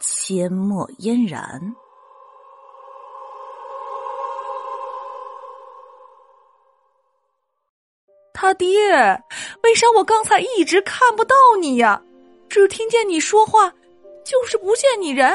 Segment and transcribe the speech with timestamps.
[0.00, 1.74] 阡陌嫣然。
[8.32, 8.70] 他爹，
[9.62, 12.00] 为啥我刚才一直看不到你呀？
[12.48, 13.68] 只听见你说话，
[14.24, 15.34] 就是不见你人。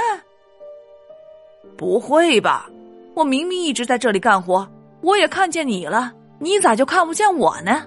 [1.78, 2.70] 不会吧？
[3.14, 4.68] 我明明一直在这里干活，
[5.02, 7.86] 我也看见你了，你咋就看不见我呢？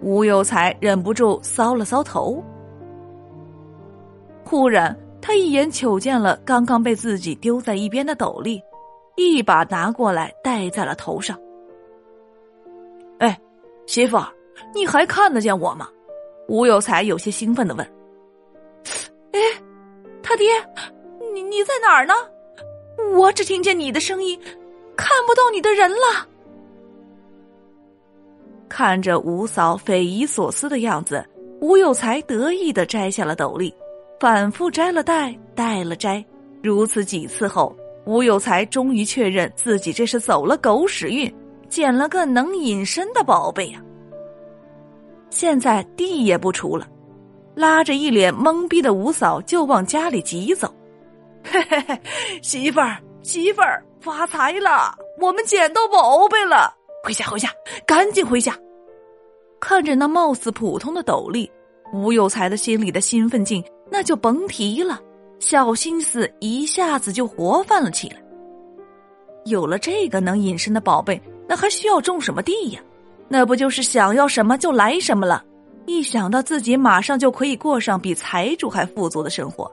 [0.00, 2.42] 吴有才忍不住搔了搔头。
[4.44, 8.60] 忽然，他一眼瞅见了刚刚被自己丢在一边的斗笠，
[9.16, 11.38] 一把拿过来戴在了头上。
[13.18, 13.40] 哎，
[13.86, 14.18] 媳妇，
[14.74, 15.88] 你还看得见我吗？
[16.48, 17.86] 吴有才有些兴奋的问。
[19.30, 19.40] 哎，
[20.24, 20.48] 他爹，
[21.32, 22.12] 你你在哪儿呢？
[23.16, 24.38] 我只听见你的声音，
[24.96, 26.28] 看不到你的人了。
[28.68, 31.24] 看着吴嫂匪夷所思的样子，
[31.60, 33.72] 吴有才得意的摘下了斗笠，
[34.22, 36.24] 反复摘了戴，戴了摘，
[36.62, 41.34] 如此几次后，吴有才终于确认自己这是走了狗屎运，
[41.68, 43.82] 捡了个能隐身的宝贝呀。
[45.28, 46.86] 现在地也不除了，
[47.56, 50.72] 拉着一脸懵逼的吴嫂就往家里急走。
[51.42, 52.00] 嘿嘿嘿，
[52.42, 54.94] 媳妇儿，媳妇儿，发财了！
[55.18, 56.72] 我们捡到宝贝了！
[57.02, 57.50] 回家，回家，
[57.84, 58.56] 赶紧回家！
[59.58, 61.50] 看着那貌似普通的斗笠，
[61.92, 65.00] 吴有才的心里的兴奋劲那就甭提了，
[65.38, 68.16] 小心思一下子就活泛了起来。
[69.44, 72.80] 有了这个能隐身的宝贝，那还需要种什么地呀？
[73.28, 75.44] 那不就是想要什么就来什么了？
[75.84, 79.70] 一想到自己马上就可以过上比财主还富足的生活。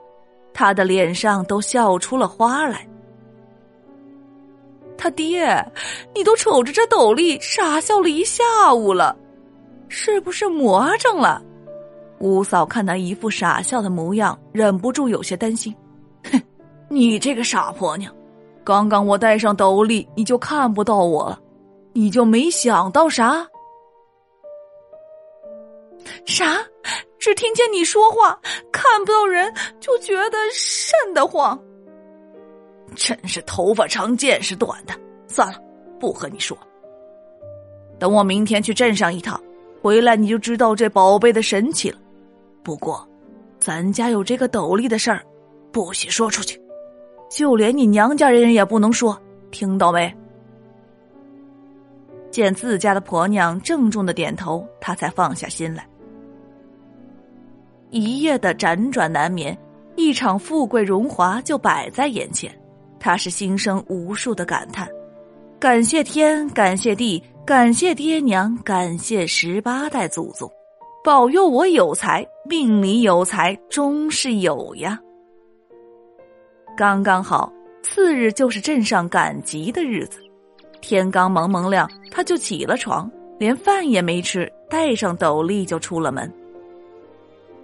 [0.52, 2.86] 他的脸上都笑出了花来。
[4.98, 5.46] 他爹，
[6.14, 9.16] 你都瞅着这斗笠傻笑了一下午了，
[9.88, 11.42] 是不是魔怔了？
[12.20, 15.74] 吴嫂看他一副傻笑的模样，忍不住有些担心。
[16.30, 16.40] 哼，
[16.88, 18.14] 你这个傻婆娘，
[18.62, 21.40] 刚刚我戴上斗笠，你就看不到我了，
[21.94, 23.46] 你就没想到啥？
[26.26, 26.58] 啥？
[27.18, 28.38] 只听见你说话，
[28.70, 31.58] 看不到人，就觉得瘆得慌。
[32.94, 34.92] 真是头发长见识短的。
[35.26, 35.58] 算了，
[35.98, 36.56] 不和你说。
[37.98, 39.40] 等我明天去镇上一趟，
[39.80, 41.98] 回来你就知道这宝贝的神奇了。
[42.62, 43.06] 不过，
[43.58, 45.24] 咱家有这个斗笠的事儿，
[45.72, 46.60] 不许说出去，
[47.30, 50.14] 就连你娘家人也不能说，听到没？
[52.30, 55.86] 见自家的婆娘郑重的点头，他才放下心来。
[57.90, 59.56] 一夜的辗转难眠，
[59.96, 62.56] 一场富贵荣华就摆在眼前，
[63.00, 64.88] 他是心生无数的感叹：
[65.58, 70.48] 感谢天，感谢地，感谢爹娘，感谢十八代祖宗，
[71.02, 75.00] 保佑我有财，命里有财终是有呀！
[76.76, 77.50] 刚刚好，
[77.82, 80.20] 次日就是镇上赶集的日子，
[80.82, 86.30] 天刚蒙蒙亮，他就起了床，连饭也没吃，带上斗笠就出了门。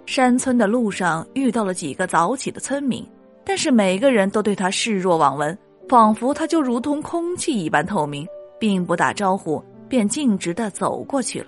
[0.07, 3.07] 山村的路上遇到了几个早起的村民，
[3.45, 5.55] 但是每个人都对他视若罔闻，
[5.87, 8.27] 仿佛他就如同空气一般透明，
[8.59, 11.47] 并不打招呼，便径直的走过去了。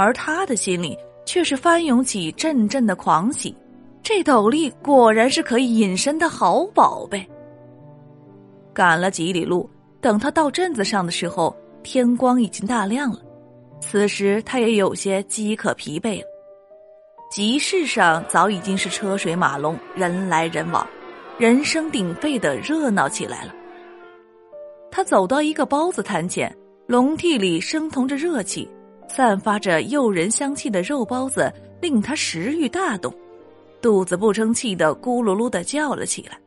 [0.00, 0.96] 而他的心里
[1.26, 3.54] 却是翻涌起阵阵的狂喜，
[4.02, 7.22] 这斗笠果然是可以隐身的好宝贝。
[8.72, 9.68] 赶了几里路，
[10.00, 13.20] 等他到镇子上的时候，天光已经大亮了，
[13.82, 16.26] 此时他也有些饥渴疲惫了。
[17.30, 20.86] 集市上早已经是车水马龙，人来人往，
[21.36, 23.54] 人声鼎沸的热闹起来了。
[24.90, 26.56] 他走到一个包子摊前，
[26.86, 28.66] 笼屉里升腾着热气，
[29.12, 33.12] 散发着诱人香气的肉包子令他食欲大动，
[33.82, 36.38] 肚子不争气的咕噜噜的叫了起来。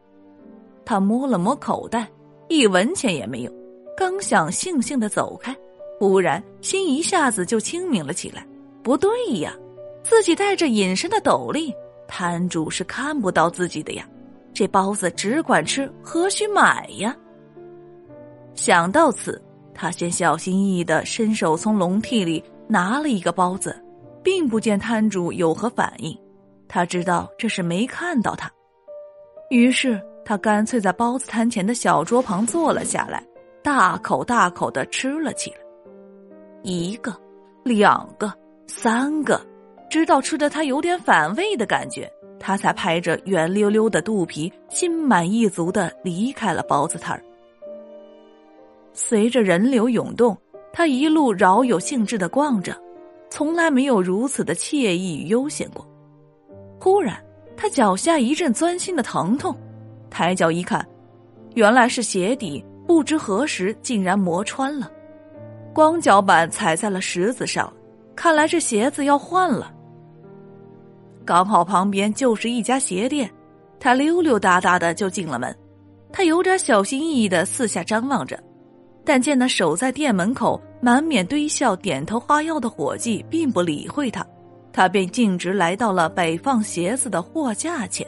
[0.86, 2.10] 他摸了摸口袋，
[2.48, 3.51] 一文钱也没有，
[3.98, 5.54] 刚想悻悻的走开，
[6.00, 8.48] 忽然心一下子就清明了起来，
[8.81, 9.54] 不对呀。
[10.01, 11.74] 自己戴着隐身的斗笠，
[12.07, 14.07] 摊主是看不到自己的呀。
[14.54, 17.13] 这包子只管吃，何须买呀？
[18.56, 19.42] 想到此，
[19.74, 23.79] 他先小心翼翼的伸手从笼屉里拿了一个包子，
[24.23, 26.17] 并不见摊主有何反应。
[26.67, 28.51] 他知道这是没看到他。
[29.51, 33.23] 于是他干脆在包子摊前的小桌旁坐了下来，
[33.61, 35.57] 大口大口的吃了起来。
[36.63, 37.15] 一个，
[37.63, 38.33] 两个，
[38.65, 39.39] 三个，
[39.87, 47.23] 直到吃的他有点反胃的感觉，他才拍着圆溜溜的肚皮，心满意足的离开了包子摊儿。
[48.93, 50.35] 随着人流涌动，
[50.75, 52.75] 他一路饶有兴致的逛着，
[53.29, 55.87] 从来没有如此的惬意与悠闲过。
[56.79, 57.15] 忽然，
[57.55, 59.55] 他脚下一阵钻心的疼痛，
[60.09, 60.83] 抬脚一看，
[61.53, 64.91] 原来是鞋底不知何时竟然磨穿了，
[65.75, 67.71] 光脚板踩在了石子上，
[68.15, 69.71] 看来这鞋子要换了。
[71.23, 73.29] 刚好旁边就是一家鞋店，
[73.79, 75.55] 他溜溜达达的就进了门，
[76.11, 78.37] 他有点小心翼翼的四下张望着。
[79.05, 84.25] 但见那守在店门口、满面堆笑、点头哈腰的伙计并不理会他，
[84.71, 88.07] 他便径直来到了摆放鞋子的货架前。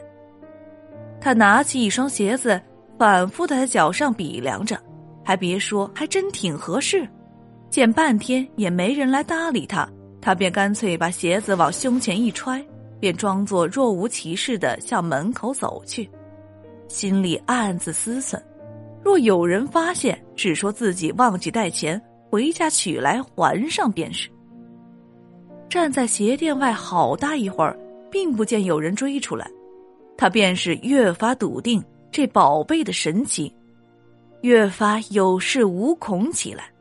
[1.20, 2.62] 他拿起一双鞋子，
[2.98, 4.80] 反复的在脚上比量着，
[5.24, 7.08] 还别说，还真挺合适。
[7.70, 9.90] 见半天也没人来搭理他，
[10.22, 12.66] 他便干脆把鞋子往胸前一揣，
[13.00, 16.10] 便装作若无其事的向门口走去，
[16.88, 18.40] 心里暗自思忖。
[19.06, 24.28] 若有人发现，只说自己忘记带钱，回家取来还上便是。
[25.70, 27.78] 站在鞋店外好大一会儿，
[28.10, 29.48] 并不见有人追出来，
[30.18, 33.54] 他便是越发笃定这宝贝的神奇，
[34.42, 36.72] 越发有恃无恐起来。